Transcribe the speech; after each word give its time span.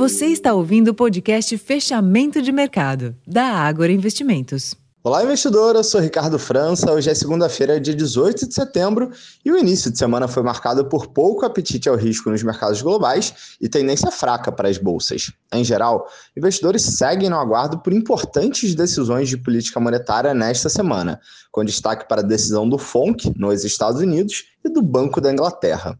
Você 0.00 0.28
está 0.28 0.54
ouvindo 0.54 0.88
o 0.88 0.94
podcast 0.94 1.58
Fechamento 1.58 2.40
de 2.40 2.50
Mercado, 2.50 3.14
da 3.26 3.44
Ágora 3.44 3.92
Investimentos. 3.92 4.74
Olá, 5.04 5.22
investidor. 5.22 5.76
Eu 5.76 5.84
sou 5.84 6.00
Ricardo 6.00 6.38
França. 6.38 6.90
Hoje 6.90 7.10
é 7.10 7.14
segunda-feira, 7.14 7.78
dia 7.78 7.94
18 7.94 8.48
de 8.48 8.54
setembro, 8.54 9.10
e 9.44 9.52
o 9.52 9.58
início 9.58 9.90
de 9.90 9.98
semana 9.98 10.26
foi 10.26 10.42
marcado 10.42 10.86
por 10.86 11.08
pouco 11.08 11.44
apetite 11.44 11.86
ao 11.86 11.96
risco 11.96 12.30
nos 12.30 12.42
mercados 12.42 12.80
globais 12.80 13.58
e 13.60 13.68
tendência 13.68 14.10
fraca 14.10 14.50
para 14.50 14.70
as 14.70 14.78
bolsas. 14.78 15.30
Em 15.52 15.62
geral, 15.62 16.08
investidores 16.34 16.80
seguem 16.80 17.28
no 17.28 17.36
aguardo 17.36 17.78
por 17.80 17.92
importantes 17.92 18.74
decisões 18.74 19.28
de 19.28 19.36
política 19.36 19.78
monetária 19.80 20.32
nesta 20.32 20.70
semana, 20.70 21.20
com 21.52 21.62
destaque 21.62 22.08
para 22.08 22.22
a 22.22 22.24
decisão 22.24 22.66
do 22.66 22.78
FONC 22.78 23.34
nos 23.36 23.64
Estados 23.66 24.00
Unidos 24.00 24.46
e 24.64 24.70
do 24.70 24.80
Banco 24.80 25.20
da 25.20 25.30
Inglaterra. 25.30 25.98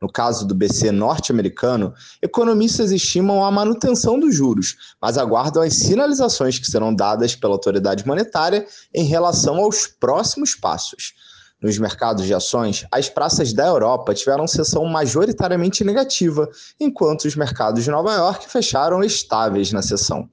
No 0.00 0.10
caso 0.10 0.46
do 0.46 0.54
BC 0.54 0.90
norte-americano, 0.90 1.92
economistas 2.22 2.90
estimam 2.90 3.44
a 3.44 3.50
manutenção 3.50 4.18
dos 4.18 4.34
juros, 4.34 4.76
mas 5.00 5.18
aguardam 5.18 5.62
as 5.62 5.74
sinalizações 5.74 6.58
que 6.58 6.70
serão 6.70 6.94
dadas 6.94 7.36
pela 7.36 7.52
autoridade 7.52 8.06
monetária 8.06 8.66
em 8.94 9.04
relação 9.04 9.56
aos 9.56 9.86
próximos 9.86 10.54
passos. 10.54 11.12
Nos 11.60 11.76
mercados 11.76 12.24
de 12.24 12.32
ações, 12.32 12.86
as 12.90 13.10
praças 13.10 13.52
da 13.52 13.66
Europa 13.66 14.14
tiveram 14.14 14.46
sessão 14.46 14.86
majoritariamente 14.86 15.84
negativa, 15.84 16.48
enquanto 16.80 17.26
os 17.26 17.36
mercados 17.36 17.84
de 17.84 17.90
Nova 17.90 18.14
York 18.14 18.48
fecharam 18.48 19.04
estáveis 19.04 19.70
na 19.70 19.82
sessão. 19.82 20.30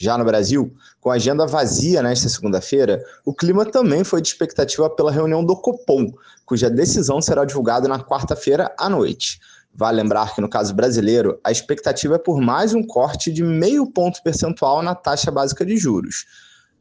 Já 0.00 0.16
no 0.16 0.24
Brasil, 0.24 0.72
com 1.00 1.10
a 1.10 1.14
agenda 1.14 1.44
vazia 1.44 2.00
nesta 2.00 2.28
segunda-feira, 2.28 3.02
o 3.24 3.34
clima 3.34 3.66
também 3.66 4.04
foi 4.04 4.22
de 4.22 4.28
expectativa 4.28 4.88
pela 4.88 5.10
reunião 5.10 5.44
do 5.44 5.56
Copom, 5.56 6.06
cuja 6.46 6.70
decisão 6.70 7.20
será 7.20 7.44
divulgada 7.44 7.88
na 7.88 7.98
quarta-feira 7.98 8.72
à 8.78 8.88
noite. 8.88 9.40
Vale 9.74 10.00
lembrar 10.00 10.36
que, 10.36 10.40
no 10.40 10.48
caso 10.48 10.72
brasileiro, 10.72 11.40
a 11.42 11.50
expectativa 11.50 12.14
é 12.14 12.18
por 12.18 12.40
mais 12.40 12.74
um 12.74 12.82
corte 12.82 13.32
de 13.32 13.42
meio 13.42 13.90
ponto 13.90 14.22
percentual 14.22 14.82
na 14.82 14.94
taxa 14.94 15.32
básica 15.32 15.66
de 15.66 15.76
juros. 15.76 16.26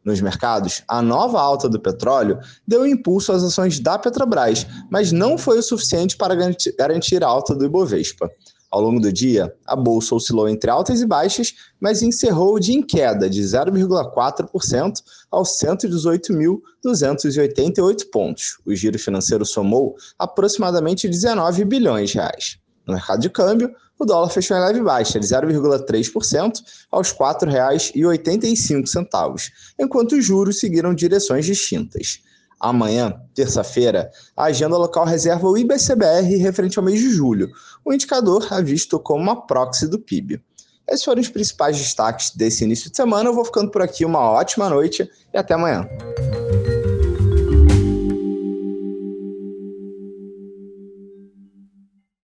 Nos 0.06 0.22
mercados, 0.22 0.84
a 0.88 1.02
nova 1.02 1.42
alta 1.42 1.68
do 1.68 1.80
petróleo 1.80 2.40
deu 2.68 2.86
impulso 2.86 3.32
às 3.32 3.44
ações 3.44 3.80
da 3.80 3.98
Petrobras, 3.98 4.68
mas 4.92 5.12
não 5.12 5.40
foi 5.40 5.58
o 5.58 5.64
suficiente 5.64 6.16
para 6.16 6.36
garantir 6.78 7.24
a 7.24 7.28
alta 7.28 7.56
do 7.56 7.66
Ibovespa. 7.66 8.30
Ao 8.70 8.82
longo 8.82 9.00
do 9.00 9.14
dia, 9.14 9.56
a 9.66 9.78
bolsa 9.78 10.14
oscilou 10.14 10.50
entre 10.50 10.70
altas 10.70 11.00
e 11.00 11.06
baixas, 11.06 11.54
mas 11.80 12.04
encerrou 12.04 12.56
o 12.56 12.60
dia 12.60 12.76
em 12.76 12.82
queda 12.82 13.30
de 13.30 13.42
0,4% 13.42 15.02
aos 15.32 15.58
118.288 15.60 18.10
pontos. 18.12 18.60
O 18.66 18.76
giro 18.76 19.00
financeiro 19.00 19.46
somou 19.46 19.96
aproximadamente 20.20 21.08
19 21.08 21.64
bilhões 21.64 22.10
de 22.10 22.18
reais. 22.18 22.60
No 22.86 22.94
mercado 22.94 23.22
de 23.22 23.30
câmbio, 23.30 23.74
o 24.00 24.06
dólar 24.06 24.30
fechou 24.30 24.56
em 24.56 24.62
leve 24.62 24.80
baixa 24.82 25.20
de 25.20 25.26
0,3% 25.26 26.62
aos 26.92 27.12
R$ 27.12 27.18
4,85, 27.18 29.52
enquanto 29.80 30.12
os 30.14 30.26
juros 30.26 30.60
seguiram 30.60 30.94
direções 30.94 31.46
distintas. 31.46 32.20
Amanhã, 32.60 33.22
terça-feira, 33.36 34.12
a 34.36 34.46
agenda 34.46 34.78
local 34.78 35.06
reserva 35.06 35.48
o 35.48 35.58
IBCBR 35.58 36.38
referente 36.38 36.80
ao 36.80 36.86
mês 36.86 37.00
de 37.00 37.12
julho, 37.12 37.52
o 37.86 37.94
indicador 37.94 38.48
é 38.52 38.62
visto 38.62 39.00
como 39.00 39.22
uma 39.22 39.46
proxy 39.46 39.88
do 39.88 40.00
PIB. 40.00 40.42
Esses 40.88 41.04
foram 41.04 41.22
os 41.22 41.30
principais 41.30 41.78
destaques 41.78 42.32
desse 42.32 42.64
início 42.64 42.90
de 42.90 42.96
semana. 42.96 43.30
Eu 43.30 43.34
vou 43.34 43.44
ficando 43.44 43.70
por 43.70 43.82
aqui. 43.82 44.06
Uma 44.06 44.22
ótima 44.22 44.70
noite 44.70 45.10
e 45.34 45.38
até 45.38 45.54
amanhã. 45.54 45.88